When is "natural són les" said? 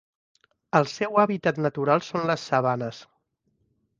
1.65-2.45